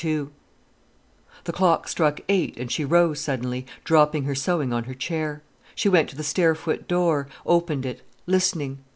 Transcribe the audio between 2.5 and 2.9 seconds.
and she